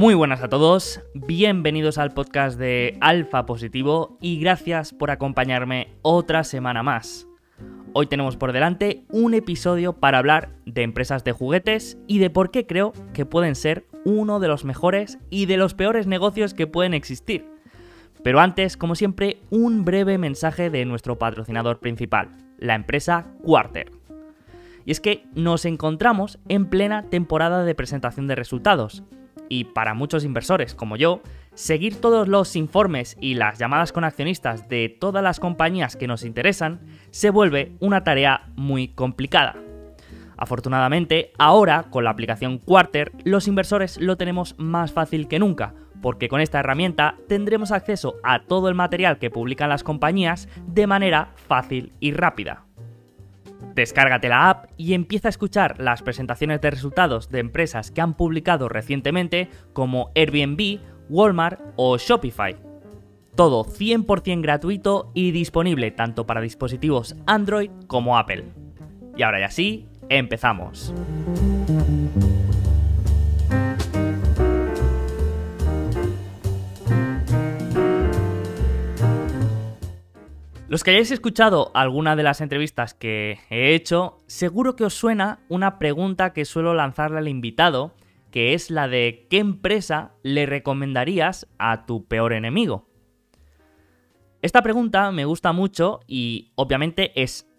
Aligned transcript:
Muy 0.00 0.14
buenas 0.14 0.42
a 0.42 0.48
todos, 0.48 1.02
bienvenidos 1.12 1.98
al 1.98 2.12
podcast 2.12 2.58
de 2.58 2.96
Alfa 3.02 3.44
Positivo 3.44 4.16
y 4.22 4.40
gracias 4.40 4.94
por 4.94 5.10
acompañarme 5.10 5.92
otra 6.00 6.42
semana 6.42 6.82
más. 6.82 7.28
Hoy 7.92 8.06
tenemos 8.06 8.38
por 8.38 8.52
delante 8.52 9.04
un 9.10 9.34
episodio 9.34 9.92
para 9.92 10.16
hablar 10.16 10.54
de 10.64 10.84
empresas 10.84 11.22
de 11.22 11.32
juguetes 11.32 11.98
y 12.06 12.18
de 12.18 12.30
por 12.30 12.50
qué 12.50 12.66
creo 12.66 12.94
que 13.12 13.26
pueden 13.26 13.54
ser 13.54 13.84
uno 14.06 14.40
de 14.40 14.48
los 14.48 14.64
mejores 14.64 15.18
y 15.28 15.44
de 15.44 15.58
los 15.58 15.74
peores 15.74 16.06
negocios 16.06 16.54
que 16.54 16.66
pueden 16.66 16.94
existir. 16.94 17.44
Pero 18.24 18.40
antes, 18.40 18.78
como 18.78 18.94
siempre, 18.94 19.42
un 19.50 19.84
breve 19.84 20.16
mensaje 20.16 20.70
de 20.70 20.86
nuestro 20.86 21.18
patrocinador 21.18 21.78
principal, 21.78 22.38
la 22.56 22.74
empresa 22.74 23.34
Quarter. 23.42 23.92
Y 24.86 24.92
es 24.92 25.00
que 25.02 25.26
nos 25.34 25.66
encontramos 25.66 26.38
en 26.48 26.70
plena 26.70 27.02
temporada 27.10 27.64
de 27.64 27.74
presentación 27.74 28.28
de 28.28 28.34
resultados. 28.34 29.04
Y 29.50 29.64
para 29.64 29.92
muchos 29.92 30.24
inversores 30.24 30.74
como 30.74 30.96
yo, 30.96 31.20
seguir 31.54 32.00
todos 32.00 32.28
los 32.28 32.56
informes 32.56 33.18
y 33.20 33.34
las 33.34 33.58
llamadas 33.58 33.92
con 33.92 34.04
accionistas 34.04 34.68
de 34.68 34.88
todas 34.88 35.22
las 35.22 35.40
compañías 35.40 35.96
que 35.96 36.06
nos 36.06 36.24
interesan 36.24 36.80
se 37.10 37.28
vuelve 37.28 37.72
una 37.80 38.04
tarea 38.04 38.48
muy 38.54 38.88
complicada. 38.88 39.56
Afortunadamente, 40.38 41.32
ahora 41.36 41.86
con 41.90 42.04
la 42.04 42.10
aplicación 42.10 42.58
Quarter, 42.58 43.12
los 43.24 43.48
inversores 43.48 44.00
lo 44.00 44.16
tenemos 44.16 44.54
más 44.56 44.92
fácil 44.92 45.28
que 45.28 45.38
nunca, 45.38 45.74
porque 46.00 46.28
con 46.28 46.40
esta 46.40 46.60
herramienta 46.60 47.16
tendremos 47.28 47.72
acceso 47.72 48.16
a 48.22 48.44
todo 48.44 48.68
el 48.68 48.74
material 48.74 49.18
que 49.18 49.30
publican 49.30 49.68
las 49.68 49.82
compañías 49.82 50.48
de 50.66 50.86
manera 50.86 51.32
fácil 51.34 51.92
y 52.00 52.12
rápida. 52.12 52.64
Descárgate 53.80 54.28
la 54.28 54.50
app 54.50 54.66
y 54.76 54.92
empieza 54.92 55.28
a 55.28 55.30
escuchar 55.30 55.80
las 55.80 56.02
presentaciones 56.02 56.60
de 56.60 56.70
resultados 56.70 57.30
de 57.30 57.38
empresas 57.38 57.90
que 57.90 58.02
han 58.02 58.12
publicado 58.12 58.68
recientemente 58.68 59.48
como 59.72 60.10
Airbnb, 60.14 60.80
Walmart 61.08 61.58
o 61.76 61.96
Shopify. 61.96 62.56
Todo 63.34 63.64
100% 63.64 64.42
gratuito 64.42 65.10
y 65.14 65.30
disponible 65.30 65.92
tanto 65.92 66.26
para 66.26 66.42
dispositivos 66.42 67.16
Android 67.24 67.70
como 67.86 68.18
Apple. 68.18 68.44
Y 69.16 69.22
ahora 69.22 69.40
ya 69.40 69.50
sí, 69.50 69.88
empezamos. 70.10 70.92
Los 80.70 80.84
que 80.84 80.92
hayáis 80.92 81.10
escuchado 81.10 81.72
alguna 81.74 82.14
de 82.14 82.22
las 82.22 82.40
entrevistas 82.40 82.94
que 82.94 83.40
he 83.50 83.74
hecho, 83.74 84.18
seguro 84.28 84.76
que 84.76 84.84
os 84.84 84.94
suena 84.94 85.40
una 85.48 85.80
pregunta 85.80 86.32
que 86.32 86.44
suelo 86.44 86.74
lanzarle 86.74 87.18
al 87.18 87.26
invitado, 87.26 87.92
que 88.30 88.54
es 88.54 88.70
la 88.70 88.86
de 88.86 89.26
¿qué 89.28 89.38
empresa 89.38 90.12
le 90.22 90.46
recomendarías 90.46 91.48
a 91.58 91.86
tu 91.86 92.06
peor 92.06 92.32
enemigo? 92.32 92.86
Esta 94.42 94.62
pregunta 94.62 95.10
me 95.10 95.24
gusta 95.24 95.50
mucho 95.50 96.02
y 96.06 96.52
obviamente 96.54 97.20
es 97.20 97.50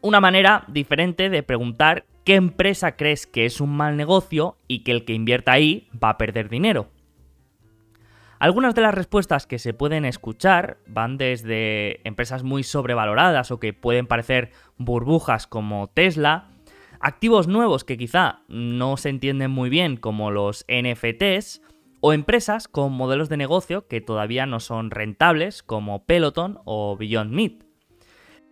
una 0.00 0.20
manera 0.20 0.64
diferente 0.68 1.28
de 1.28 1.42
preguntar 1.42 2.06
qué 2.24 2.36
empresa 2.36 2.94
crees 2.94 3.26
que 3.26 3.46
es 3.46 3.60
un 3.60 3.76
mal 3.76 3.96
negocio 3.96 4.58
y 4.68 4.84
que 4.84 4.92
el 4.92 5.04
que 5.04 5.14
invierta 5.14 5.50
ahí 5.50 5.88
va 6.00 6.10
a 6.10 6.18
perder 6.18 6.48
dinero. 6.48 6.92
Algunas 8.40 8.74
de 8.74 8.80
las 8.80 8.94
respuestas 8.94 9.46
que 9.46 9.58
se 9.58 9.74
pueden 9.74 10.06
escuchar 10.06 10.78
van 10.86 11.18
desde 11.18 12.00
empresas 12.08 12.42
muy 12.42 12.62
sobrevaloradas 12.62 13.50
o 13.50 13.60
que 13.60 13.74
pueden 13.74 14.06
parecer 14.06 14.50
burbujas 14.78 15.46
como 15.46 15.88
Tesla, 15.88 16.48
activos 17.00 17.48
nuevos 17.48 17.84
que 17.84 17.98
quizá 17.98 18.40
no 18.48 18.96
se 18.96 19.10
entienden 19.10 19.50
muy 19.50 19.68
bien 19.68 19.98
como 19.98 20.30
los 20.30 20.64
NFTs, 20.68 21.60
o 22.00 22.14
empresas 22.14 22.66
con 22.66 22.94
modelos 22.94 23.28
de 23.28 23.36
negocio 23.36 23.86
que 23.88 24.00
todavía 24.00 24.46
no 24.46 24.58
son 24.58 24.90
rentables 24.90 25.62
como 25.62 26.06
Peloton 26.06 26.60
o 26.64 26.96
Beyond 26.96 27.32
Meat. 27.32 27.64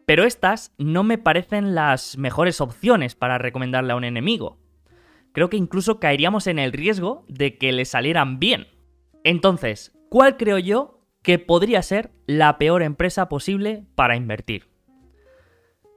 Pero 0.05 0.25
estas 0.25 0.75
no 0.77 1.03
me 1.03 1.17
parecen 1.17 1.75
las 1.75 2.19
mejores 2.19 2.61
opciones 2.61 3.15
para 3.15 3.39
recomendarle 3.39 3.95
a 3.95 3.97
un 3.97 4.05
enemigo. 4.05 4.59
Creo 5.33 5.49
que 5.49 5.57
incluso 5.57 5.99
caeríamos 5.99 6.47
en 6.47 6.59
el 6.59 6.73
riesgo 6.73 7.25
de 7.27 7.57
que 7.57 7.73
le 7.73 7.87
salieran 7.87 8.39
bien. 8.39 8.67
Entonces, 9.25 9.93
¿cuál 10.09 10.37
creo 10.37 10.59
yo 10.59 11.01
que 11.23 11.39
podría 11.39 11.83
ser 11.83 12.11
la 12.27 12.59
peor 12.59 12.83
empresa 12.83 13.29
posible 13.29 13.85
para 13.95 14.17
invertir? 14.17 14.69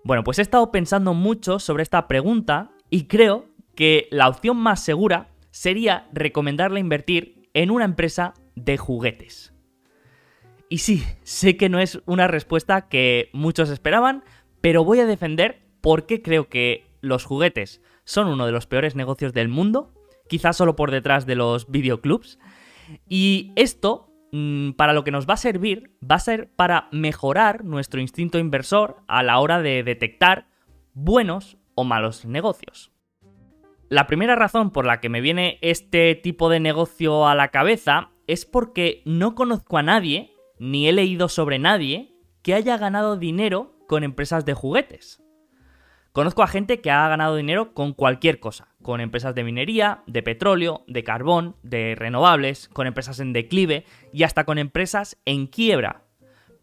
Bueno, 0.04 0.24
pues 0.24 0.40
he 0.40 0.42
estado 0.42 0.72
pensando 0.72 1.14
mucho 1.14 1.60
sobre 1.60 1.84
esta 1.84 2.08
pregunta 2.08 2.72
y 2.90 3.06
creo 3.06 3.46
que 3.76 4.08
la 4.12 4.28
opción 4.28 4.58
más 4.58 4.84
segura 4.84 5.30
sería 5.52 6.08
recomendarle 6.12 6.80
invertir 6.80 7.50
en 7.54 7.72
una 7.72 7.86
empresa 7.86 8.34
de 8.56 8.78
juguetes. 8.78 9.54
Y 10.70 10.80
sí, 10.80 11.04
sé 11.24 11.58
que 11.58 11.70
no 11.70 11.80
es 11.80 12.02
una 12.06 12.28
respuesta 12.28 12.88
que 12.88 13.30
muchos 13.34 13.70
esperaban, 13.70 14.24
pero 14.62 14.86
voy 14.86 15.00
a 15.00 15.06
defender 15.06 15.62
por 15.82 16.06
qué 16.06 16.22
creo 16.22 16.48
que 16.48 16.86
los 17.02 17.26
juguetes 17.26 17.82
son 18.06 18.28
uno 18.28 18.46
de 18.46 18.52
los 18.52 18.68
peores 18.68 18.96
negocios 18.96 19.34
del 19.34 19.50
mundo, 19.50 19.94
quizás 20.30 20.56
solo 20.56 20.76
por 20.76 20.92
detrás 20.92 21.26
de 21.26 21.36
los 21.36 21.70
videoclubs, 21.70 22.40
y 23.08 23.52
esto, 23.56 24.12
mm, 24.32 24.72
para 24.72 24.94
lo 24.94 25.04
que 25.04 25.12
nos 25.12 25.28
va 25.28 25.36
a 25.36 25.38
servir, 25.38 25.98
va 26.00 26.16
a 26.16 26.20
ser 26.20 26.52
para 26.56 26.88
mejorar 26.92 27.64
nuestro 27.64 28.02
instinto 28.02 28.40
inversor 28.40 28.98
a 29.08 29.24
la 29.24 29.40
hora 29.40 29.62
de 29.62 29.84
detectar 29.84 30.48
buenos 30.94 31.58
o 31.76 31.84
malos 31.84 32.26
negocios. 32.26 32.92
La 33.90 34.08
primera 34.08 34.36
razón 34.36 34.72
por 34.72 34.86
la 34.86 35.02
que 35.02 35.10
me 35.10 35.20
viene 35.20 35.60
este 35.62 36.16
tipo 36.16 36.50
de 36.50 36.62
negocio 36.62 37.28
a 37.28 37.36
la 37.36 37.50
cabeza 37.50 38.12
es 38.28 38.46
porque 38.46 39.02
no 39.06 39.36
conozco 39.36 39.78
a 39.78 39.84
nadie, 39.84 40.32
ni 40.60 40.88
he 40.88 40.94
leído 40.94 41.28
sobre 41.28 41.60
nadie, 41.60 42.16
que 42.42 42.54
haya 42.54 42.78
ganado 42.78 43.18
dinero 43.18 43.76
con 43.88 44.06
empresas 44.06 44.46
de 44.46 44.54
juguetes. 44.54 45.22
Conozco 46.12 46.44
a 46.44 46.48
gente 46.48 46.82
que 46.82 46.92
ha 46.92 47.08
ganado 47.08 47.38
dinero 47.38 47.74
con 47.74 47.94
cualquier 47.94 48.42
cosa, 48.42 48.68
con 48.82 49.00
empresas 49.00 49.34
de 49.34 49.46
minería, 49.46 50.04
de 50.08 50.22
petróleo, 50.22 50.84
de 50.88 51.06
carbón, 51.06 51.56
de 51.64 51.96
renovables, 51.96 52.68
con 52.68 52.86
empresas 52.86 53.22
en 53.22 53.32
declive 53.32 53.86
y 54.12 54.24
hasta 54.24 54.44
con 54.44 54.58
empresas 54.58 55.18
en 55.24 55.48
quiebra. 55.48 56.04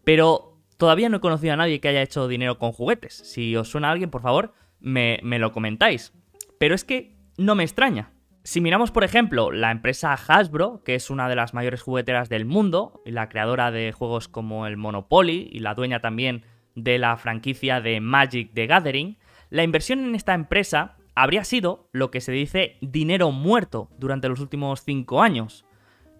Pero 0.04 0.58
todavía 0.76 1.08
no 1.08 1.16
he 1.16 1.20
conocido 1.20 1.54
a 1.54 1.56
nadie 1.56 1.80
que 1.80 1.88
haya 1.88 2.02
hecho 2.02 2.28
dinero 2.28 2.58
con 2.58 2.72
juguetes. 2.72 3.14
Si 3.14 3.56
os 3.56 3.70
suena 3.70 3.88
a 3.88 3.92
alguien, 3.92 4.10
por 4.10 4.20
favor, 4.20 4.52
me, 4.80 5.18
lo 5.22 5.52
comentáis. 5.52 6.12
Pero 6.58 6.74
es 6.74 6.84
que 6.84 7.16
no 7.38 7.54
me 7.54 7.64
extraña. 7.64 8.12
Si 8.44 8.60
miramos, 8.60 8.90
por 8.90 9.04
ejemplo, 9.04 9.50
la 9.50 9.70
empresa 9.70 10.12
Hasbro, 10.12 10.82
que 10.84 10.94
es 10.94 11.08
una 11.08 11.26
de 11.26 11.36
las 11.36 11.54
mayores 11.54 11.80
jugueteras 11.80 12.28
del 12.28 12.44
mundo, 12.44 13.00
y 13.06 13.12
la 13.12 13.30
creadora 13.30 13.70
de 13.70 13.92
juegos 13.92 14.28
como 14.28 14.66
el 14.66 14.76
Monopoly 14.76 15.48
y 15.50 15.60
la 15.60 15.74
dueña 15.74 16.00
también 16.00 16.44
de 16.74 16.98
la 16.98 17.16
franquicia 17.16 17.80
de 17.80 18.00
Magic 18.00 18.52
the 18.52 18.66
Gathering, 18.66 19.16
la 19.50 19.62
inversión 19.62 20.00
en 20.00 20.14
esta 20.14 20.34
empresa 20.34 20.96
habría 21.14 21.44
sido 21.44 21.88
lo 21.92 22.10
que 22.10 22.20
se 22.20 22.32
dice 22.32 22.76
dinero 22.80 23.32
muerto 23.32 23.90
durante 23.98 24.28
los 24.28 24.40
últimos 24.40 24.82
5 24.84 25.22
años. 25.22 25.64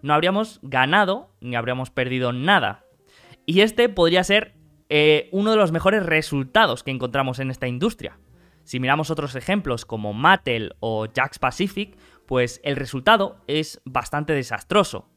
No 0.01 0.13
habríamos 0.13 0.59
ganado 0.61 1.31
ni 1.39 1.55
habríamos 1.55 1.89
perdido 1.89 2.33
nada. 2.33 2.85
Y 3.45 3.61
este 3.61 3.89
podría 3.89 4.23
ser 4.23 4.55
eh, 4.89 5.29
uno 5.31 5.51
de 5.51 5.57
los 5.57 5.71
mejores 5.71 6.05
resultados 6.05 6.83
que 6.83 6.91
encontramos 6.91 7.39
en 7.39 7.51
esta 7.51 7.67
industria. 7.67 8.19
Si 8.63 8.79
miramos 8.79 9.09
otros 9.09 9.35
ejemplos 9.35 9.85
como 9.85 10.13
Mattel 10.13 10.75
o 10.79 11.07
Jax 11.13 11.39
Pacific, 11.39 11.97
pues 12.27 12.61
el 12.63 12.75
resultado 12.75 13.37
es 13.47 13.81
bastante 13.85 14.33
desastroso. 14.33 15.07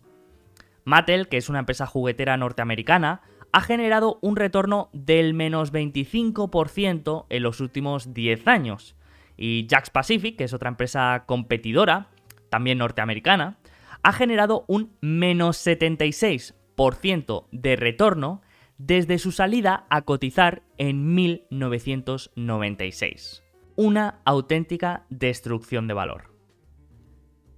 Mattel, 0.84 1.28
que 1.28 1.36
es 1.36 1.48
una 1.48 1.58
empresa 1.58 1.86
juguetera 1.86 2.36
norteamericana, 2.36 3.22
ha 3.52 3.60
generado 3.60 4.18
un 4.22 4.36
retorno 4.36 4.88
del 4.94 5.34
menos 5.34 5.72
25% 5.72 7.26
en 7.28 7.42
los 7.42 7.60
últimos 7.60 8.14
10 8.14 8.48
años. 8.48 8.96
Y 9.36 9.66
Jax 9.70 9.90
Pacific, 9.90 10.36
que 10.36 10.44
es 10.44 10.54
otra 10.54 10.70
empresa 10.70 11.24
competidora, 11.26 12.08
también 12.48 12.78
norteamericana, 12.78 13.58
ha 14.02 14.12
generado 14.12 14.64
un 14.68 14.96
menos 15.00 15.58
76% 15.64 17.46
de 17.52 17.76
retorno 17.76 18.42
desde 18.78 19.18
su 19.18 19.30
salida 19.32 19.86
a 19.90 20.00
cotizar 20.02 20.62
en 20.78 21.14
1996. 21.14 23.42
Una 23.76 24.20
auténtica 24.24 25.04
destrucción 25.08 25.88
de 25.88 25.94
valor. 25.94 26.32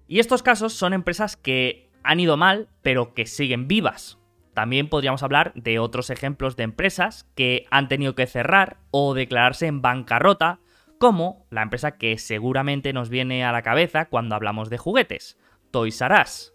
Y 0.07 0.19
estos 0.19 0.43
casos 0.43 0.75
son 0.75 0.93
empresas 0.93 1.37
que 1.37 1.91
han 2.03 2.21
ido 2.21 2.37
mal, 2.37 2.69
pero 2.83 3.15
que 3.15 3.25
siguen 3.27 3.69
vivas. 3.69 4.19
También 4.55 4.89
podríamos 4.89 5.23
hablar 5.25 5.53
de 5.55 5.81
otros 5.81 6.11
ejemplos 6.11 6.57
de 6.57 6.63
empresas 6.63 7.29
que 7.35 7.67
han 7.71 7.89
tenido 7.89 8.15
que 8.15 8.27
cerrar 8.27 8.79
o 8.93 9.13
declararse 9.13 9.67
en 9.67 9.83
bancarrota, 9.83 10.61
como 10.99 11.47
la 11.51 11.63
empresa 11.63 11.99
que 11.99 12.17
seguramente 12.19 12.93
nos 12.93 13.09
viene 13.09 13.45
a 13.45 13.53
la 13.53 13.63
cabeza 13.63 14.07
cuando 14.07 14.37
hablamos 14.37 14.71
de 14.71 14.79
juguetes, 14.79 15.39
Toys 15.73 16.01
R 16.01 16.15
Us. 16.23 16.55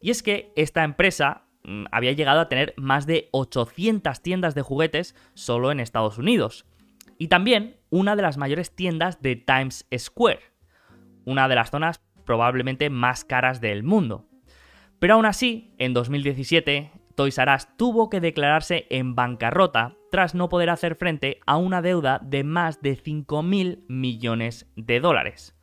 Y 0.00 0.10
es 0.10 0.22
que 0.22 0.50
esta 0.56 0.82
empresa 0.82 1.42
mm, 1.64 1.84
había 1.92 2.12
llegado 2.12 2.40
a 2.40 2.48
tener 2.48 2.72
más 2.78 3.06
de 3.06 3.28
800 3.32 4.22
tiendas 4.22 4.54
de 4.54 4.62
juguetes 4.62 5.14
solo 5.34 5.70
en 5.70 5.80
Estados 5.80 6.16
Unidos. 6.16 6.64
Y 7.18 7.28
también 7.28 7.76
una 7.90 8.16
de 8.16 8.22
las 8.22 8.38
mayores 8.38 8.74
tiendas 8.74 9.20
de 9.20 9.36
Times 9.36 9.86
Square, 9.96 10.40
una 11.26 11.48
de 11.48 11.54
las 11.54 11.70
zonas 11.70 12.00
probablemente 12.24 12.88
más 12.88 13.24
caras 13.24 13.60
del 13.60 13.82
mundo. 13.82 14.26
Pero 14.98 15.14
aún 15.14 15.26
así, 15.26 15.74
en 15.78 15.92
2017, 15.92 16.90
Toys 17.16 17.38
R 17.38 17.54
Us 17.54 17.66
tuvo 17.76 18.10
que 18.10 18.20
declararse 18.20 18.86
en 18.90 19.14
bancarrota 19.14 19.96
tras 20.10 20.34
no 20.34 20.48
poder 20.48 20.70
hacer 20.70 20.94
frente 20.94 21.40
a 21.46 21.56
una 21.56 21.82
deuda 21.82 22.20
de 22.22 22.44
más 22.44 22.82
de 22.82 22.96
5.000 22.96 23.84
millones 23.88 24.70
de 24.76 25.00
dólares. 25.00 25.56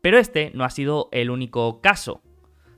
Pero 0.00 0.18
este 0.18 0.52
no 0.54 0.64
ha 0.64 0.70
sido 0.70 1.08
el 1.12 1.30
único 1.30 1.80
caso. 1.80 2.22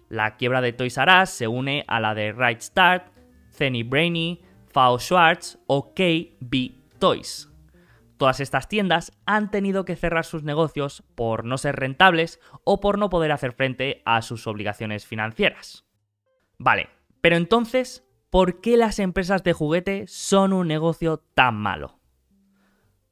La 0.09 0.37
quiebra 0.37 0.63
de 0.63 0.73
Toys 0.73 0.97
R 0.97 1.23
Us 1.23 1.31
se 1.31 1.47
une 1.47 1.85
a 1.87 2.01
la 2.01 2.15
de 2.15 2.33
Right 2.33 2.61
Start, 2.61 3.13
Zenny 3.53 3.83
Brainy, 3.83 4.41
Fao 4.67 4.99
Schwartz 4.99 5.59
o 5.67 5.95
KB 5.95 6.99
Toys. 6.99 7.51
Todas 8.17 8.41
estas 8.41 8.69
tiendas 8.69 9.13
han 9.27 9.51
tenido 9.51 9.85
que 9.85 9.97
cerrar 9.97 10.25
sus 10.25 10.43
negocios 10.43 11.03
por 11.15 11.45
no 11.45 11.59
ser 11.59 11.77
rentables 11.77 12.41
o 12.65 12.81
por 12.81 12.97
no 12.97 13.11
poder 13.11 13.33
hacer 13.33 13.53
frente 13.53 14.03
a 14.07 14.23
sus 14.23 14.47
obligaciones 14.47 15.07
financieras. 15.07 15.85
Vale, 16.59 16.89
pero 17.25 17.39
entonces, 17.39 18.05
¿por 18.29 18.61
qué 18.61 18.77
las 18.77 18.99
empresas 18.99 19.43
de 19.43 19.55
juguete 19.55 20.05
son 20.09 20.53
un 20.53 20.69
negocio 20.69 21.25
tan 21.33 21.57
malo? 21.57 21.99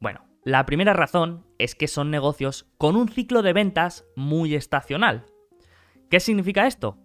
Bueno, 0.01 0.27
la 0.45 0.67
primera 0.67 0.93
razón 0.93 1.47
es 1.59 1.75
que 1.75 1.89
son 1.89 2.11
negocios 2.11 2.67
con 2.77 2.95
un 2.95 3.09
ciclo 3.09 3.41
de 3.41 3.55
ventas 3.55 4.05
muy 4.15 4.55
estacional. 4.55 5.25
¿Qué 6.11 6.21
significa 6.21 6.67
esto? 6.67 6.99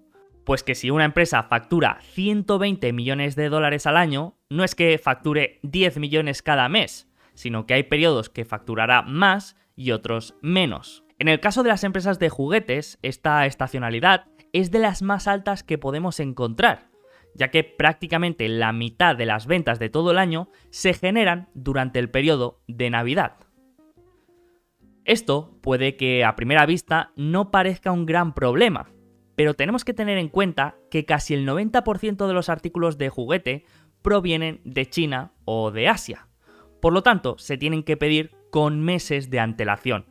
Pues 0.44 0.64
que 0.64 0.76
si 0.76 0.90
una 0.90 1.06
empresa 1.06 1.44
factura 1.44 2.00
120 2.02 2.92
millones 2.92 3.38
de 3.38 3.48
dólares 3.48 3.88
al 3.88 3.96
año, 3.96 4.36
no 4.50 4.66
es 4.66 4.76
que 4.76 4.98
facture 4.98 5.62
10 5.64 6.00
millones 6.00 6.42
cada 6.42 6.68
mes, 6.68 7.08
sino 7.36 7.66
que 7.66 7.76
hay 7.76 7.84
periodos 7.84 8.30
que 8.30 8.44
facturará 8.44 9.02
más 9.02 9.56
y 9.78 9.92
otros 9.92 10.36
menos. 10.42 11.06
En 11.20 11.30
el 11.30 11.40
caso 11.40 11.64
de 11.64 11.70
las 11.70 11.86
empresas 11.86 12.20
de 12.20 12.28
juguetes, 12.28 13.00
esta 13.02 13.46
estacionalidad 13.46 14.26
es 14.52 14.72
de 14.72 14.80
las 14.80 15.02
más 15.02 15.30
altas 15.30 15.64
que 15.64 15.78
podemos 15.78 16.20
encontrar, 16.20 16.90
ya 17.38 17.50
que 17.52 17.64
prácticamente 17.64 18.50
la 18.50 18.74
mitad 18.74 19.16
de 19.16 19.26
las 19.26 19.46
ventas 19.46 19.80
de 19.80 19.90
todo 19.90 20.12
el 20.12 20.18
año 20.18 20.50
se 20.72 20.94
generan 20.94 21.50
durante 21.54 22.00
el 22.00 22.10
periodo 22.10 22.62
de 22.68 22.90
Navidad. 22.90 23.38
Esto 25.06 25.58
puede 25.62 25.96
que 25.96 26.26
a 26.26 26.36
primera 26.36 26.66
vista 26.66 27.14
no 27.16 27.52
parezca 27.52 27.92
un 27.92 28.06
gran 28.06 28.34
problema, 28.34 28.92
pero 29.36 29.54
tenemos 29.54 29.86
que 29.86 29.94
tener 29.94 30.18
en 30.18 30.30
cuenta 30.30 30.76
que 30.92 31.06
casi 31.06 31.34
el 31.34 31.48
90% 31.48 32.28
de 32.28 32.34
los 32.34 32.50
artículos 32.50 32.98
de 32.98 33.10
juguete 33.10 33.66
provienen 34.02 34.60
de 34.66 34.86
China 34.88 35.32
o 35.46 35.72
de 35.72 35.88
Asia. 35.88 36.28
Por 36.82 36.92
lo 36.92 37.04
tanto, 37.04 37.38
se 37.38 37.58
tienen 37.58 37.84
que 37.84 37.98
pedir 37.98 38.32
con 38.52 38.82
meses 38.82 39.30
de 39.30 39.40
antelación 39.40 40.06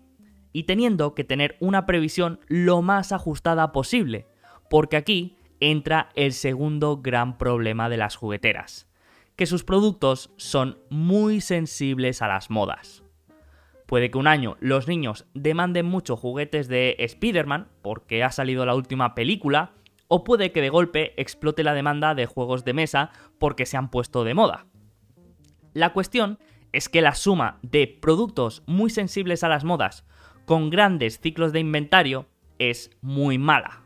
y 0.52 0.62
teniendo 0.62 1.14
que 1.14 1.24
tener 1.24 1.56
una 1.60 1.84
previsión 1.84 2.40
lo 2.46 2.80
más 2.80 3.12
ajustada 3.12 3.72
posible, 3.72 4.26
porque 4.70 4.96
aquí 4.96 5.35
entra 5.60 6.10
el 6.14 6.32
segundo 6.32 6.98
gran 6.98 7.38
problema 7.38 7.88
de 7.88 7.96
las 7.96 8.16
jugueteras, 8.16 8.88
que 9.36 9.46
sus 9.46 9.64
productos 9.64 10.32
son 10.36 10.78
muy 10.90 11.40
sensibles 11.40 12.22
a 12.22 12.28
las 12.28 12.50
modas. 12.50 13.02
Puede 13.86 14.10
que 14.10 14.18
un 14.18 14.26
año 14.26 14.56
los 14.60 14.88
niños 14.88 15.26
demanden 15.34 15.86
mucho 15.86 16.16
juguetes 16.16 16.68
de 16.68 16.96
Spider-Man 16.98 17.68
porque 17.82 18.24
ha 18.24 18.32
salido 18.32 18.66
la 18.66 18.74
última 18.74 19.14
película, 19.14 19.72
o 20.08 20.24
puede 20.24 20.52
que 20.52 20.60
de 20.60 20.70
golpe 20.70 21.20
explote 21.20 21.64
la 21.64 21.74
demanda 21.74 22.14
de 22.14 22.26
juegos 22.26 22.64
de 22.64 22.72
mesa 22.72 23.10
porque 23.38 23.66
se 23.66 23.76
han 23.76 23.90
puesto 23.90 24.24
de 24.24 24.34
moda. 24.34 24.66
La 25.72 25.92
cuestión 25.92 26.38
es 26.72 26.88
que 26.88 27.00
la 27.00 27.14
suma 27.14 27.58
de 27.62 27.86
productos 27.86 28.62
muy 28.66 28.90
sensibles 28.90 29.44
a 29.44 29.48
las 29.48 29.64
modas 29.64 30.04
con 30.44 30.70
grandes 30.70 31.20
ciclos 31.20 31.52
de 31.52 31.60
inventario 31.60 32.26
es 32.58 32.90
muy 33.00 33.38
mala. 33.38 33.85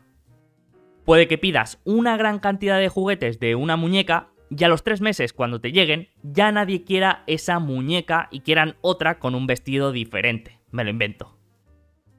Puede 1.05 1.27
que 1.27 1.37
pidas 1.37 1.79
una 1.83 2.17
gran 2.17 2.39
cantidad 2.39 2.79
de 2.79 2.89
juguetes 2.89 3.39
de 3.39 3.55
una 3.55 3.75
muñeca 3.75 4.29
y 4.49 4.63
a 4.63 4.67
los 4.67 4.83
tres 4.83 5.01
meses 5.01 5.33
cuando 5.33 5.61
te 5.61 5.71
lleguen 5.71 6.09
ya 6.23 6.51
nadie 6.51 6.83
quiera 6.83 7.23
esa 7.25 7.59
muñeca 7.59 8.27
y 8.31 8.41
quieran 8.41 8.75
otra 8.81 9.17
con 9.19 9.33
un 9.33 9.47
vestido 9.47 9.91
diferente. 9.91 10.59
Me 10.71 10.83
lo 10.83 10.89
invento. 10.89 11.37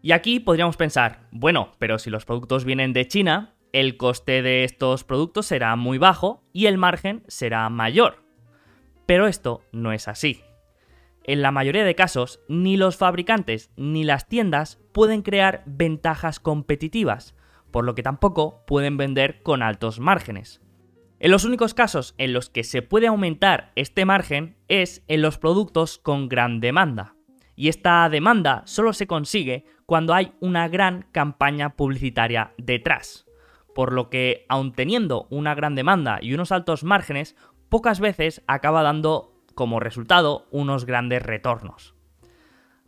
Y 0.02 0.12
aquí 0.12 0.40
podríamos 0.40 0.76
pensar, 0.76 1.28
bueno, 1.30 1.72
pero 1.78 1.98
si 1.98 2.10
los 2.10 2.24
productos 2.24 2.64
vienen 2.64 2.92
de 2.92 3.06
China, 3.06 3.54
el 3.72 3.96
coste 3.96 4.42
de 4.42 4.64
estos 4.64 5.04
productos 5.04 5.46
será 5.46 5.76
muy 5.76 5.98
bajo 5.98 6.42
y 6.52 6.66
el 6.66 6.76
margen 6.76 7.22
será 7.28 7.68
mayor. 7.68 8.24
Pero 9.06 9.28
esto 9.28 9.62
no 9.72 9.92
es 9.92 10.08
así. 10.08 10.42
En 11.24 11.40
la 11.40 11.52
mayoría 11.52 11.84
de 11.84 11.94
casos, 11.94 12.40
ni 12.48 12.76
los 12.76 12.96
fabricantes 12.96 13.70
ni 13.76 14.02
las 14.02 14.28
tiendas 14.28 14.80
pueden 14.92 15.22
crear 15.22 15.62
ventajas 15.66 16.40
competitivas, 16.40 17.36
por 17.72 17.84
lo 17.84 17.94
que 17.96 18.04
tampoco 18.04 18.64
pueden 18.66 18.96
vender 18.96 19.42
con 19.42 19.62
altos 19.62 19.98
márgenes. 19.98 20.60
En 21.18 21.30
los 21.30 21.44
únicos 21.44 21.74
casos 21.74 22.14
en 22.18 22.32
los 22.32 22.50
que 22.50 22.64
se 22.64 22.82
puede 22.82 23.06
aumentar 23.06 23.72
este 23.76 24.04
margen 24.04 24.56
es 24.68 25.02
en 25.08 25.22
los 25.22 25.38
productos 25.38 25.98
con 25.98 26.28
gran 26.28 26.60
demanda. 26.60 27.14
Y 27.54 27.68
esta 27.68 28.08
demanda 28.08 28.62
solo 28.66 28.92
se 28.92 29.06
consigue 29.06 29.64
cuando 29.86 30.14
hay 30.14 30.32
una 30.40 30.68
gran 30.68 31.06
campaña 31.12 31.76
publicitaria 31.76 32.52
detrás. 32.58 33.26
Por 33.74 33.92
lo 33.92 34.10
que, 34.10 34.46
aun 34.48 34.72
teniendo 34.72 35.26
una 35.30 35.54
gran 35.54 35.74
demanda 35.74 36.18
y 36.20 36.34
unos 36.34 36.50
altos 36.50 36.82
márgenes, 36.82 37.36
pocas 37.68 38.00
veces 38.00 38.42
acaba 38.46 38.82
dando 38.82 39.32
como 39.54 39.80
resultado 39.80 40.46
unos 40.50 40.86
grandes 40.86 41.22
retornos. 41.22 41.94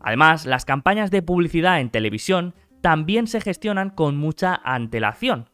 Además, 0.00 0.44
las 0.44 0.64
campañas 0.64 1.10
de 1.10 1.22
publicidad 1.22 1.80
en 1.80 1.90
televisión 1.90 2.54
también 2.84 3.28
se 3.28 3.40
gestionan 3.40 3.88
con 3.88 4.18
mucha 4.18 4.60
antelación, 4.62 5.48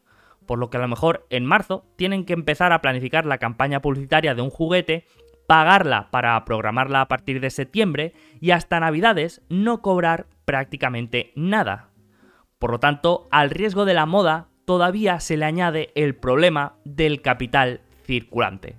por 0.45 0.59
lo 0.59 0.69
que 0.69 0.75
a 0.75 0.81
lo 0.81 0.89
mejor 0.89 1.27
en 1.29 1.45
marzo 1.45 1.85
tienen 1.95 2.25
que 2.25 2.33
empezar 2.33 2.73
a 2.73 2.81
planificar 2.81 3.25
la 3.25 3.37
campaña 3.37 3.81
publicitaria 3.81 4.35
de 4.35 4.41
un 4.41 4.49
juguete, 4.49 5.05
pagarla 5.47 6.11
para 6.11 6.43
programarla 6.43 6.99
a 6.99 7.07
partir 7.07 7.39
de 7.39 7.49
septiembre 7.49 8.11
y 8.41 8.51
hasta 8.51 8.81
Navidades 8.81 9.43
no 9.47 9.81
cobrar 9.81 10.27
prácticamente 10.43 11.31
nada. 11.37 11.91
Por 12.59 12.71
lo 12.71 12.81
tanto, 12.81 13.29
al 13.31 13.49
riesgo 13.49 13.85
de 13.85 13.93
la 13.93 14.05
moda 14.05 14.49
todavía 14.65 15.21
se 15.21 15.37
le 15.37 15.45
añade 15.45 15.93
el 15.95 16.17
problema 16.17 16.75
del 16.83 17.21
capital 17.21 17.79
circulante. 18.03 18.75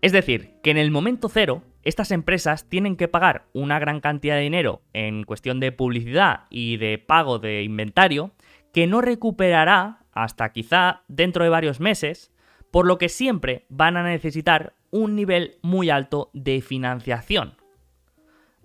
Es 0.00 0.12
decir, 0.12 0.60
que 0.62 0.70
en 0.70 0.78
el 0.78 0.92
momento 0.92 1.28
cero, 1.28 1.64
estas 1.84 2.10
empresas 2.10 2.68
tienen 2.68 2.96
que 2.96 3.08
pagar 3.08 3.46
una 3.52 3.78
gran 3.78 4.00
cantidad 4.00 4.36
de 4.36 4.42
dinero 4.42 4.82
en 4.92 5.24
cuestión 5.24 5.60
de 5.60 5.72
publicidad 5.72 6.44
y 6.50 6.78
de 6.78 6.98
pago 6.98 7.38
de 7.38 7.62
inventario 7.62 8.32
que 8.72 8.86
no 8.86 9.00
recuperará 9.00 10.00
hasta 10.12 10.50
quizá 10.52 11.02
dentro 11.08 11.44
de 11.44 11.50
varios 11.50 11.80
meses, 11.80 12.32
por 12.70 12.86
lo 12.86 12.98
que 12.98 13.08
siempre 13.08 13.66
van 13.68 13.96
a 13.96 14.02
necesitar 14.02 14.74
un 14.90 15.14
nivel 15.14 15.58
muy 15.62 15.90
alto 15.90 16.30
de 16.32 16.60
financiación. 16.60 17.54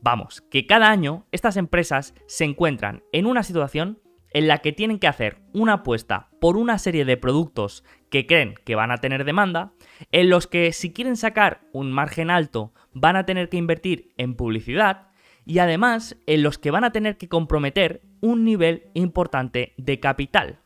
Vamos, 0.01 0.41
que 0.41 0.65
cada 0.65 0.89
año 0.89 1.25
estas 1.31 1.57
empresas 1.57 2.13
se 2.25 2.45
encuentran 2.45 3.03
en 3.11 3.25
una 3.25 3.43
situación 3.43 3.99
en 4.31 4.47
la 4.47 4.59
que 4.59 4.71
tienen 4.71 4.99
que 4.99 5.07
hacer 5.07 5.37
una 5.53 5.73
apuesta 5.73 6.29
por 6.39 6.57
una 6.57 6.77
serie 6.77 7.05
de 7.05 7.17
productos 7.17 7.83
que 8.09 8.25
creen 8.25 8.55
que 8.65 8.75
van 8.75 8.91
a 8.91 8.97
tener 8.97 9.25
demanda, 9.25 9.73
en 10.11 10.29
los 10.29 10.47
que 10.47 10.71
si 10.73 10.93
quieren 10.93 11.17
sacar 11.17 11.61
un 11.73 11.91
margen 11.91 12.29
alto 12.29 12.73
van 12.93 13.15
a 13.15 13.25
tener 13.25 13.49
que 13.49 13.57
invertir 13.57 14.11
en 14.17 14.35
publicidad 14.35 15.07
y 15.45 15.59
además 15.59 16.17
en 16.27 16.43
los 16.43 16.57
que 16.57 16.71
van 16.71 16.83
a 16.83 16.91
tener 16.91 17.17
que 17.17 17.27
comprometer 17.27 18.01
un 18.21 18.43
nivel 18.43 18.89
importante 18.93 19.73
de 19.77 19.99
capital. 19.99 20.59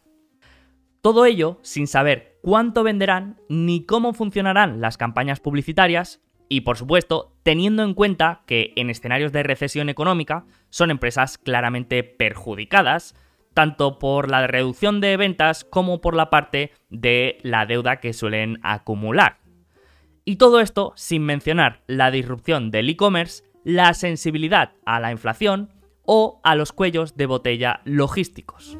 Todo 1.01 1.25
ello 1.25 1.60
sin 1.62 1.88
saber 1.88 2.38
cuánto 2.41 2.84
venderán 2.84 3.38
ni 3.50 3.86
cómo 3.86 4.13
funcionarán 4.13 4.82
las 4.82 4.98
campañas 4.98 5.39
publicitarias 5.39 6.22
y 6.50 6.62
por 6.62 6.77
supuesto 6.77 7.36
teniendo 7.43 7.84
en 7.84 7.93
cuenta 7.93 8.43
que 8.46 8.74
en 8.75 8.89
escenarios 8.89 9.32
de 9.32 9.43
recesión 9.43 9.89
económica 9.89 10.46
son 10.70 10.91
empresas 10.91 11.38
claramente 11.38 12.03
perjudicadas, 12.03 13.15
tanto 13.53 14.00
por 14.00 14.29
la 14.29 14.45
reducción 14.48 15.01
de 15.01 15.17
ventas 15.17 15.63
como 15.63 16.01
por 16.01 16.15
la 16.15 16.29
parte 16.29 16.72
de 16.89 17.38
la 17.43 17.65
deuda 17.65 17.98
que 17.98 18.13
suelen 18.13 18.60
acumular. 18.63 19.39
Y 20.25 20.38
todo 20.38 20.60
esto 20.60 20.93
sin 20.95 21.24
mencionar 21.24 21.81
la 21.88 22.12
disrupción 22.12 22.72
del 22.72 22.89
e-commerce, 22.89 23.43
la 23.63 23.93
sensibilidad 23.93 24.72
a 24.86 25.00
la 25.00 25.12
inflación 25.12 25.69
o 26.05 26.41
a 26.43 26.55
los 26.55 26.72
cuellos 26.72 27.15
de 27.15 27.25
botella 27.25 27.81
logísticos. 27.86 28.77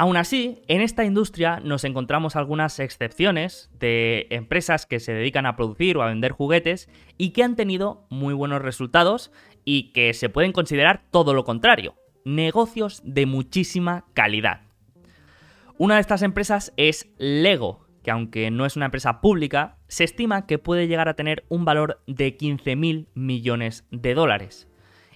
Aún 0.00 0.16
así, 0.16 0.62
en 0.68 0.80
esta 0.80 1.04
industria 1.04 1.58
nos 1.58 1.82
encontramos 1.82 2.36
algunas 2.36 2.78
excepciones 2.78 3.68
de 3.80 4.28
empresas 4.30 4.86
que 4.86 5.00
se 5.00 5.12
dedican 5.12 5.44
a 5.44 5.56
producir 5.56 5.96
o 5.96 6.02
a 6.02 6.06
vender 6.06 6.30
juguetes 6.30 6.88
y 7.16 7.30
que 7.30 7.42
han 7.42 7.56
tenido 7.56 8.06
muy 8.08 8.32
buenos 8.32 8.62
resultados 8.62 9.32
y 9.64 9.90
que 9.90 10.14
se 10.14 10.28
pueden 10.28 10.52
considerar 10.52 11.02
todo 11.10 11.34
lo 11.34 11.42
contrario, 11.42 11.96
negocios 12.24 13.02
de 13.04 13.26
muchísima 13.26 14.04
calidad. 14.14 14.60
Una 15.78 15.96
de 15.96 16.02
estas 16.02 16.22
empresas 16.22 16.72
es 16.76 17.10
Lego, 17.18 17.84
que 18.04 18.12
aunque 18.12 18.52
no 18.52 18.66
es 18.66 18.76
una 18.76 18.84
empresa 18.84 19.20
pública, 19.20 19.78
se 19.88 20.04
estima 20.04 20.46
que 20.46 20.60
puede 20.60 20.86
llegar 20.86 21.08
a 21.08 21.14
tener 21.14 21.44
un 21.48 21.64
valor 21.64 22.00
de 22.06 22.38
15.000 22.38 23.08
millones 23.14 23.84
de 23.90 24.14
dólares. 24.14 24.68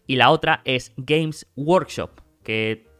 y 0.09 0.17
la 0.17 0.31
otra 0.31 0.61
es 0.65 0.93
Games 0.97 1.47
Workshop, 1.55 2.11
que 2.43 2.92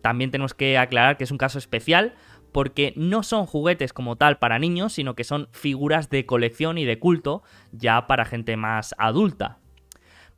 también 0.00 0.30
tenemos 0.30 0.54
que 0.54 0.78
aclarar 0.78 1.16
que 1.16 1.24
es 1.24 1.30
un 1.30 1.38
caso 1.38 1.58
especial 1.58 2.14
porque 2.52 2.92
no 2.96 3.22
son 3.24 3.46
juguetes 3.46 3.92
como 3.92 4.16
tal 4.16 4.38
para 4.38 4.58
niños, 4.58 4.92
sino 4.92 5.14
que 5.14 5.24
son 5.24 5.48
figuras 5.50 6.08
de 6.08 6.24
colección 6.24 6.78
y 6.78 6.84
de 6.84 6.98
culto 6.98 7.42
ya 7.72 8.06
para 8.06 8.24
gente 8.24 8.56
más 8.56 8.94
adulta. 8.96 9.58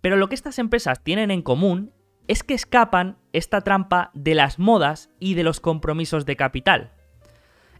Pero 0.00 0.16
lo 0.16 0.28
que 0.28 0.35
estas 0.35 0.58
empresas 0.58 1.04
tienen 1.04 1.30
en 1.30 1.42
común 1.42 1.92
es 2.28 2.42
que 2.42 2.54
escapan 2.54 3.18
esta 3.32 3.61
trampa 3.61 4.11
de 4.14 4.35
las 4.35 4.58
modas 4.58 5.11
y 5.20 5.35
de 5.35 5.44
los 5.44 5.61
compromisos 5.61 6.26
de 6.26 6.37
capital. 6.37 6.92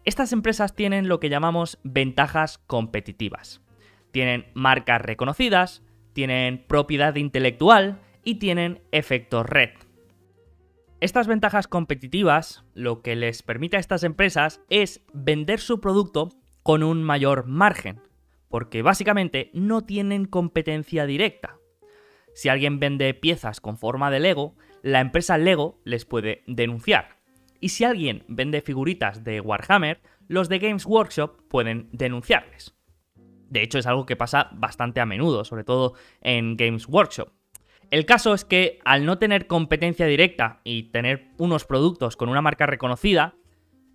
Estas 0.05 0.33
empresas 0.33 0.75
tienen 0.75 1.09
lo 1.09 1.19
que 1.19 1.31
llamamos 1.31 1.78
ventajas 1.83 2.59
competitivas. 2.59 3.62
Tienen 4.12 4.47
marcas 4.55 5.00
reconocidas, 5.00 5.83
tienen 6.12 6.64
propiedad 6.66 7.16
intelectual 7.16 8.00
y 8.23 8.37
tienen 8.37 8.83
efectos 8.93 9.47
red. 9.47 9.71
Estas 11.00 11.26
ventajas 11.26 11.69
competitivas 11.69 12.65
lo 12.73 13.03
que 13.03 13.17
les 13.17 13.43
permite 13.43 13.76
a 13.76 13.81
estas 13.81 14.03
empresas 14.03 14.62
es 14.71 15.05
vender 15.12 15.61
su 15.61 15.79
producto 15.81 16.31
con 16.62 16.83
un 16.83 17.03
mayor 17.03 17.47
margen, 17.47 18.00
porque 18.49 18.81
básicamente 18.81 19.50
no 19.53 19.83
tienen 19.83 20.25
competencia 20.25 21.05
directa. 21.05 21.59
Si 22.35 22.49
alguien 22.49 22.81
vende 22.81 23.12
piezas 23.12 23.61
con 23.61 23.76
forma 23.76 24.11
de 24.11 24.21
Lego, 24.21 24.57
la 24.83 25.00
empresa 25.00 25.37
Lego 25.37 25.81
les 25.85 26.07
puede 26.07 26.43
denunciar. 26.47 27.19
Y 27.61 27.71
si 27.71 27.85
alguien 27.85 28.25
vende 28.26 28.62
figuritas 28.62 29.23
de 29.23 29.43
Warhammer, 29.43 30.00
los 30.29 30.49
de 30.49 30.59
Games 30.59 30.87
Workshop 30.87 31.47
pueden 31.49 31.91
denunciarles. 31.93 32.75
De 33.50 33.62
hecho, 33.62 33.79
es 33.79 33.87
algo 33.87 34.07
que 34.07 34.17
pasa 34.17 34.49
bastante 34.53 35.00
a 35.00 35.07
menudo, 35.07 35.45
sobre 35.45 35.65
todo 35.65 35.95
en 36.23 36.57
Games 36.57 36.88
Workshop. 36.88 37.31
El 37.90 38.05
caso 38.05 38.35
es 38.35 38.45
que 38.45 38.81
al 38.85 39.05
no 39.05 39.19
tener 39.19 39.47
competencia 39.47 40.07
directa 40.07 40.61
y 40.64 40.85
tener 40.85 41.28
unos 41.38 41.64
productos 41.64 42.16
con 42.16 42.28
una 42.28 42.43
marca 42.43 42.66
reconocida, 42.66 43.35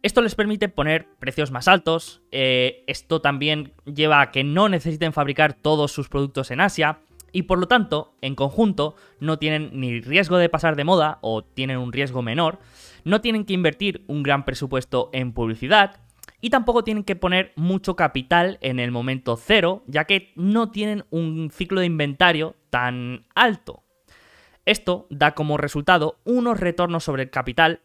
esto 0.02 0.22
les 0.22 0.34
permite 0.34 0.70
poner 0.70 1.08
precios 1.20 1.52
más 1.52 1.68
altos, 1.68 2.22
eh, 2.32 2.84
esto 2.88 3.22
también 3.22 3.74
lleva 3.86 4.22
a 4.22 4.32
que 4.32 4.44
no 4.44 4.70
necesiten 4.70 5.14
fabricar 5.14 5.54
todos 5.54 5.92
sus 5.92 6.10
productos 6.10 6.52
en 6.52 6.62
Asia, 6.62 7.00
y 7.34 7.44
por 7.44 7.60
lo 7.60 7.68
tanto, 7.68 8.16
en 8.22 8.36
conjunto, 8.36 8.96
no 9.20 9.38
tienen 9.40 9.70
ni 9.74 10.02
riesgo 10.02 10.38
de 10.38 10.50
pasar 10.50 10.76
de 10.76 10.84
moda 10.84 11.20
o 11.22 11.44
tienen 11.44 11.78
un 11.78 11.94
riesgo 11.94 12.22
menor, 12.22 12.60
no 13.04 13.22
tienen 13.22 13.46
que 13.46 13.54
invertir 13.54 14.04
un 14.08 14.24
gran 14.24 14.44
presupuesto 14.44 15.10
en 15.14 15.34
publicidad, 15.34 16.00
y 16.42 16.50
tampoco 16.50 16.84
tienen 16.84 17.04
que 17.04 17.16
poner 17.16 17.54
mucho 17.56 17.96
capital 17.96 18.58
en 18.62 18.80
el 18.80 18.90
momento 18.90 19.38
cero, 19.38 19.84
ya 19.86 20.06
que 20.06 20.32
no 20.36 20.72
tienen 20.72 21.06
un 21.12 21.52
ciclo 21.52 21.82
de 21.82 21.86
inventario 21.86 22.56
tan 22.72 23.28
alto. 23.36 23.84
Esto 24.66 25.06
da 25.12 25.36
como 25.36 25.58
resultado 25.58 26.20
unos 26.24 26.60
retornos 26.60 27.04
sobre 27.04 27.24
el 27.24 27.30
capital 27.30 27.82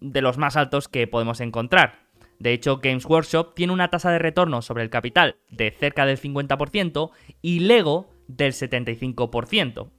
de 0.00 0.20
los 0.20 0.36
más 0.36 0.56
altos 0.56 0.88
que 0.88 1.06
podemos 1.06 1.40
encontrar. 1.40 2.04
De 2.38 2.52
hecho, 2.52 2.78
Games 2.78 3.06
Workshop 3.06 3.54
tiene 3.54 3.72
una 3.72 3.88
tasa 3.88 4.10
de 4.10 4.18
retorno 4.18 4.60
sobre 4.60 4.82
el 4.82 4.90
capital 4.90 5.36
de 5.48 5.70
cerca 5.70 6.04
del 6.04 6.20
50% 6.20 7.10
y 7.40 7.60
Lego 7.60 8.10
del 8.26 8.52
75%. 8.52 9.90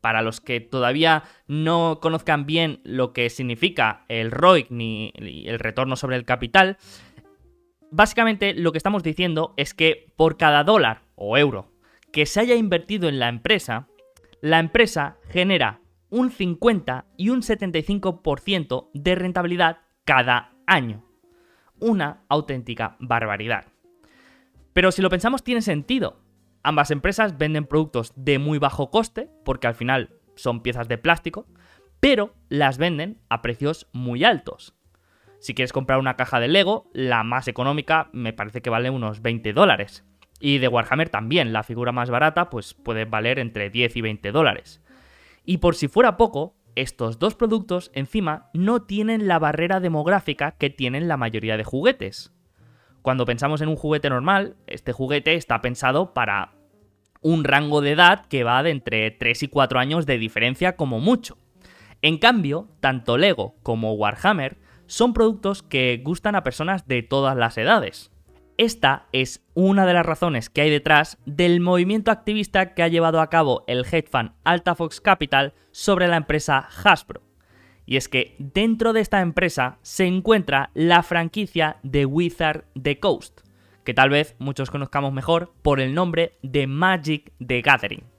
Para 0.00 0.22
los 0.22 0.40
que 0.40 0.60
todavía 0.60 1.22
no 1.46 2.00
conozcan 2.00 2.46
bien 2.46 2.80
lo 2.82 3.12
que 3.12 3.30
significa 3.30 4.04
el 4.08 4.32
ROIC 4.32 4.70
ni 4.70 5.12
el 5.14 5.58
retorno 5.60 5.94
sobre 5.94 6.16
el 6.16 6.24
capital, 6.24 6.78
básicamente 7.90 8.54
lo 8.54 8.72
que 8.72 8.78
estamos 8.78 9.02
diciendo 9.02 9.54
es 9.56 9.74
que 9.74 10.12
por 10.16 10.36
cada 10.36 10.64
dólar 10.64 11.02
o 11.14 11.36
euro 11.36 11.71
que 12.12 12.26
se 12.26 12.40
haya 12.40 12.54
invertido 12.54 13.08
en 13.08 13.18
la 13.18 13.28
empresa, 13.28 13.88
la 14.40 14.58
empresa 14.58 15.16
genera 15.30 15.80
un 16.10 16.30
50 16.30 17.06
y 17.16 17.30
un 17.30 17.40
75% 17.40 18.90
de 18.92 19.14
rentabilidad 19.14 19.78
cada 20.04 20.52
año. 20.66 21.04
Una 21.80 22.24
auténtica 22.28 22.96
barbaridad. 23.00 23.66
Pero 24.72 24.92
si 24.92 25.02
lo 25.02 25.10
pensamos 25.10 25.42
tiene 25.42 25.62
sentido. 25.62 26.20
Ambas 26.62 26.90
empresas 26.90 27.38
venden 27.38 27.66
productos 27.66 28.12
de 28.14 28.38
muy 28.38 28.58
bajo 28.58 28.90
coste, 28.90 29.30
porque 29.44 29.66
al 29.66 29.74
final 29.74 30.10
son 30.36 30.62
piezas 30.62 30.86
de 30.86 30.98
plástico, 30.98 31.46
pero 31.98 32.34
las 32.48 32.78
venden 32.78 33.20
a 33.28 33.42
precios 33.42 33.88
muy 33.92 34.22
altos. 34.22 34.74
Si 35.40 35.54
quieres 35.54 35.72
comprar 35.72 35.98
una 35.98 36.16
caja 36.16 36.40
de 36.40 36.48
Lego, 36.48 36.88
la 36.92 37.24
más 37.24 37.48
económica 37.48 38.10
me 38.12 38.32
parece 38.32 38.62
que 38.62 38.70
vale 38.70 38.90
unos 38.90 39.22
20 39.22 39.52
dólares. 39.52 40.04
Y 40.44 40.58
de 40.58 40.66
Warhammer 40.66 41.08
también, 41.08 41.52
la 41.52 41.62
figura 41.62 41.92
más 41.92 42.10
barata 42.10 42.50
pues 42.50 42.74
puede 42.74 43.04
valer 43.04 43.38
entre 43.38 43.70
10 43.70 43.94
y 43.94 44.00
20 44.00 44.32
dólares. 44.32 44.82
Y 45.44 45.58
por 45.58 45.76
si 45.76 45.86
fuera 45.86 46.16
poco, 46.16 46.56
estos 46.74 47.20
dos 47.20 47.36
productos 47.36 47.92
encima 47.94 48.50
no 48.52 48.82
tienen 48.82 49.28
la 49.28 49.38
barrera 49.38 49.78
demográfica 49.78 50.56
que 50.58 50.68
tienen 50.68 51.06
la 51.06 51.16
mayoría 51.16 51.56
de 51.56 51.62
juguetes. 51.62 52.32
Cuando 53.02 53.24
pensamos 53.24 53.60
en 53.60 53.68
un 53.68 53.76
juguete 53.76 54.10
normal, 54.10 54.56
este 54.66 54.90
juguete 54.90 55.34
está 55.34 55.60
pensado 55.60 56.12
para 56.12 56.54
un 57.20 57.44
rango 57.44 57.80
de 57.80 57.92
edad 57.92 58.26
que 58.26 58.42
va 58.42 58.64
de 58.64 58.70
entre 58.70 59.12
3 59.12 59.44
y 59.44 59.48
4 59.48 59.78
años 59.78 60.06
de 60.06 60.18
diferencia 60.18 60.74
como 60.74 60.98
mucho. 60.98 61.38
En 62.02 62.18
cambio, 62.18 62.66
tanto 62.80 63.16
Lego 63.16 63.54
como 63.62 63.92
Warhammer 63.92 64.58
son 64.86 65.12
productos 65.14 65.62
que 65.62 66.00
gustan 66.04 66.34
a 66.34 66.42
personas 66.42 66.88
de 66.88 67.04
todas 67.04 67.36
las 67.36 67.56
edades. 67.58 68.11
Esta 68.58 69.06
es 69.12 69.44
una 69.54 69.86
de 69.86 69.94
las 69.94 70.06
razones 70.06 70.50
que 70.50 70.62
hay 70.62 70.70
detrás 70.70 71.18
del 71.26 71.60
movimiento 71.60 72.10
activista 72.10 72.74
que 72.74 72.82
ha 72.82 72.88
llevado 72.88 73.20
a 73.20 73.30
cabo 73.30 73.64
el 73.66 73.84
hedge 73.84 74.08
fund 74.10 74.32
Altafox 74.44 75.00
Capital 75.00 75.54
sobre 75.70 76.08
la 76.08 76.16
empresa 76.16 76.68
Hasbro. 76.84 77.22
Y 77.86 77.96
es 77.96 78.08
que 78.08 78.36
dentro 78.38 78.92
de 78.92 79.00
esta 79.00 79.20
empresa 79.20 79.78
se 79.82 80.06
encuentra 80.06 80.70
la 80.74 81.02
franquicia 81.02 81.78
de 81.82 82.06
Wizard 82.06 82.64
the 82.80 83.00
Coast, 83.00 83.40
que 83.84 83.94
tal 83.94 84.10
vez 84.10 84.36
muchos 84.38 84.70
conozcamos 84.70 85.12
mejor 85.12 85.52
por 85.62 85.80
el 85.80 85.94
nombre 85.94 86.38
de 86.42 86.66
Magic 86.66 87.32
the 87.44 87.60
Gathering 87.62 88.12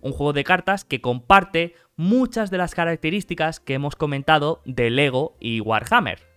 un 0.00 0.12
juego 0.12 0.32
de 0.32 0.44
cartas 0.44 0.84
que 0.84 1.00
comparte 1.00 1.74
muchas 1.96 2.50
de 2.50 2.58
las 2.58 2.74
características 2.74 3.60
que 3.60 3.74
hemos 3.74 3.96
comentado 3.96 4.62
de 4.64 4.90
Lego 4.90 5.36
y 5.40 5.60
Warhammer. 5.60 6.27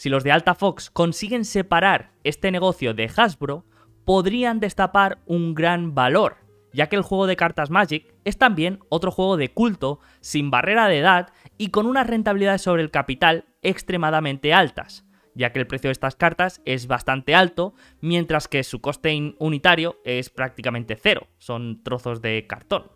Si 0.00 0.08
los 0.08 0.24
de 0.24 0.32
Alta 0.32 0.54
Fox 0.54 0.88
consiguen 0.88 1.44
separar 1.44 2.12
este 2.24 2.50
negocio 2.50 2.94
de 2.94 3.10
Hasbro, 3.14 3.66
podrían 4.06 4.58
destapar 4.58 5.18
un 5.26 5.54
gran 5.54 5.94
valor, 5.94 6.38
ya 6.72 6.88
que 6.88 6.96
el 6.96 7.02
juego 7.02 7.26
de 7.26 7.36
cartas 7.36 7.68
Magic 7.68 8.14
es 8.24 8.38
también 8.38 8.78
otro 8.88 9.10
juego 9.10 9.36
de 9.36 9.52
culto, 9.52 10.00
sin 10.22 10.50
barrera 10.50 10.88
de 10.88 11.00
edad 11.00 11.34
y 11.58 11.68
con 11.68 11.84
unas 11.84 12.06
rentabilidades 12.06 12.62
sobre 12.62 12.80
el 12.80 12.90
capital 12.90 13.44
extremadamente 13.60 14.54
altas, 14.54 15.04
ya 15.34 15.52
que 15.52 15.58
el 15.58 15.66
precio 15.66 15.88
de 15.88 15.92
estas 15.92 16.16
cartas 16.16 16.62
es 16.64 16.86
bastante 16.86 17.34
alto, 17.34 17.74
mientras 18.00 18.48
que 18.48 18.64
su 18.64 18.80
coste 18.80 19.34
unitario 19.38 19.98
es 20.06 20.30
prácticamente 20.30 20.96
cero, 20.96 21.26
son 21.36 21.82
trozos 21.82 22.22
de 22.22 22.46
cartón. 22.46 22.90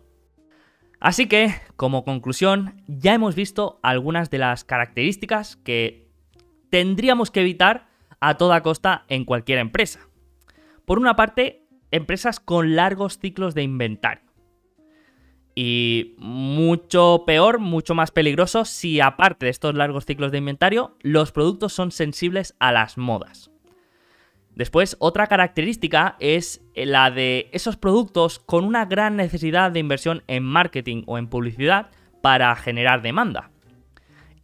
Así 0.99 1.27
que, 1.27 1.53
como 1.75 2.03
conclusión, 2.03 2.81
ya 2.87 3.13
hemos 3.13 3.35
visto 3.35 3.79
algunas 3.83 4.31
de 4.31 4.39
las 4.39 4.63
características 4.63 5.55
que 5.57 6.04
tendríamos 6.75 7.31
que 7.31 7.39
evitar 7.39 7.87
a 8.19 8.35
toda 8.35 8.61
costa 8.61 9.05
en 9.07 9.23
cualquier 9.23 9.59
empresa. 9.59 10.09
Por 10.83 10.99
una 10.99 11.15
parte, 11.15 11.63
empresas 11.89 12.41
con 12.41 12.75
largos 12.75 13.17
ciclos 13.17 13.55
de 13.55 13.63
inventario. 13.63 14.25
Y 15.55 16.15
mucho 16.17 17.23
peor, 17.25 17.59
mucho 17.59 17.95
más 17.95 18.11
peligroso 18.11 18.65
si 18.65 18.99
aparte 18.99 19.45
de 19.45 19.51
estos 19.51 19.73
largos 19.73 20.05
ciclos 20.05 20.33
de 20.33 20.39
inventario, 20.39 20.97
los 20.99 21.31
productos 21.31 21.71
son 21.71 21.91
sensibles 21.91 22.55
a 22.59 22.73
las 22.73 22.97
modas. 22.97 23.51
Después, 24.53 24.97
otra 24.99 25.27
característica 25.27 26.17
es 26.19 26.61
la 26.75 27.09
de 27.09 27.49
esos 27.53 27.77
productos 27.77 28.39
con 28.39 28.65
una 28.65 28.83
gran 28.83 29.15
necesidad 29.15 29.71
de 29.71 29.79
inversión 29.79 30.23
en 30.27 30.43
marketing 30.43 31.03
o 31.05 31.17
en 31.17 31.29
publicidad 31.29 31.87
para 32.21 32.53
generar 32.57 33.01
demanda. 33.01 33.49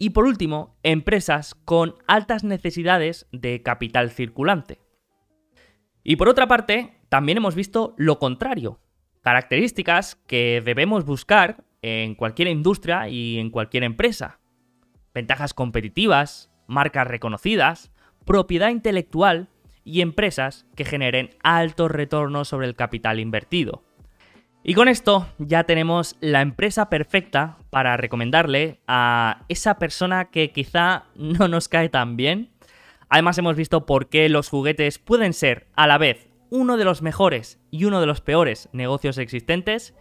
Y 0.01 0.09
por 0.09 0.25
último, 0.25 0.79
empresas 0.81 1.53
con 1.53 1.93
altas 2.07 2.43
necesidades 2.43 3.27
de 3.31 3.61
capital 3.61 4.09
circulante. 4.09 4.79
Y 6.03 6.15
por 6.15 6.27
otra 6.27 6.47
parte, 6.47 6.97
también 7.09 7.37
hemos 7.37 7.53
visto 7.53 7.93
lo 7.97 8.17
contrario, 8.17 8.79
Características 9.21 10.15
que 10.25 10.63
debemos 10.65 11.05
buscar 11.05 11.63
en 11.83 12.15
cualquier 12.15 12.47
industria 12.47 13.09
y 13.09 13.37
en 13.37 13.51
cualquier 13.51 13.83
empresa. 13.83 14.39
Ventajas 15.13 15.53
competitivas, 15.53 16.49
marcas 16.65 17.05
reconocidas, 17.05 17.91
propiedad 18.25 18.69
intelectual 18.69 19.49
y 19.83 20.01
empresas 20.01 20.65
que 20.75 20.83
generen 20.83 21.29
altos 21.43 21.91
retornos 21.91 22.47
sobre 22.47 22.65
el 22.65 22.75
capital 22.75 23.19
invertido. 23.19 23.83
Y 24.63 24.75
con 24.75 24.87
esto 24.87 25.27
ya 25.39 25.63
tenemos 25.63 26.17
la 26.19 26.41
empresa 26.41 26.87
perfecta 26.89 27.57
para 27.71 27.97
recomendarle 27.97 28.79
a 28.87 29.43
esa 29.49 29.79
persona 29.79 30.29
que 30.29 30.51
quizá 30.51 31.05
no 31.15 31.47
nos 31.47 31.67
cae 31.67 31.89
tan 31.89 32.15
bien. 32.15 32.51
Además 33.09 33.37
hemos 33.39 33.55
visto 33.55 33.85
por 33.85 34.07
qué 34.07 34.29
los 34.29 34.49
juguetes 34.49 34.99
pueden 34.99 35.33
ser 35.33 35.67
a 35.75 35.87
la 35.87 35.97
vez 35.97 36.27
uno 36.51 36.77
de 36.77 36.85
los 36.85 37.01
mejores 37.01 37.59
y 37.71 37.85
uno 37.85 38.01
de 38.01 38.05
los 38.05 38.21
peores 38.21 38.69
negocios 38.71 39.17
existentes. 39.17 39.95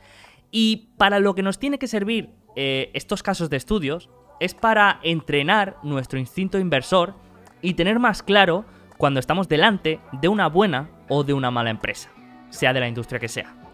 Y 0.51 0.91
para 0.99 1.21
lo 1.21 1.35
que 1.35 1.43
nos 1.43 1.59
tiene 1.59 1.79
que 1.79 1.87
servir 1.87 2.29
eh, 2.55 2.91
estos 2.93 3.23
casos 3.23 3.49
de 3.49 3.57
estudios 3.57 4.11
es 4.41 4.55
para 4.55 5.01
entrenar 5.03 5.77
nuestro 5.83 6.19
instinto 6.19 6.59
inversor 6.59 7.15
y 7.63 7.75
tener 7.75 7.99
más 7.99 8.23
claro 8.23 8.67
cuando 8.99 9.21
estamos 9.21 9.49
delante 9.49 10.01
de 10.21 10.29
una 10.29 10.49
buena 10.49 10.91
o 11.09 11.25
de 11.25 11.33
una 11.33 11.51
mala 11.51 11.71
empresa, 11.71 12.11
sea 12.51 12.73
de 12.73 12.81
la 12.81 12.89
industria 12.89 13.21
que 13.21 13.29
sea. 13.29 13.70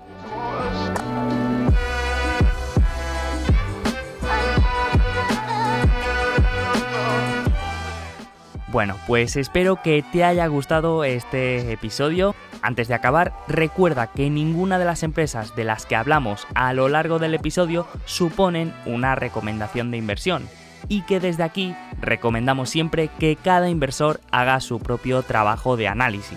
Bueno, 8.76 8.98
pues 9.06 9.36
espero 9.36 9.80
que 9.82 10.04
te 10.12 10.22
haya 10.22 10.46
gustado 10.48 11.02
este 11.02 11.72
episodio. 11.72 12.34
Antes 12.60 12.88
de 12.88 12.94
acabar, 12.94 13.32
recuerda 13.48 14.08
que 14.08 14.28
ninguna 14.28 14.78
de 14.78 14.84
las 14.84 15.02
empresas 15.02 15.56
de 15.56 15.64
las 15.64 15.86
que 15.86 15.96
hablamos 15.96 16.46
a 16.54 16.74
lo 16.74 16.90
largo 16.90 17.18
del 17.18 17.32
episodio 17.32 17.86
suponen 18.04 18.74
una 18.84 19.14
recomendación 19.14 19.90
de 19.90 19.96
inversión 19.96 20.46
y 20.90 21.06
que 21.06 21.20
desde 21.20 21.42
aquí 21.42 21.74
recomendamos 22.02 22.68
siempre 22.68 23.08
que 23.18 23.36
cada 23.36 23.70
inversor 23.70 24.20
haga 24.30 24.60
su 24.60 24.78
propio 24.78 25.22
trabajo 25.22 25.78
de 25.78 25.88
análisis. 25.88 26.36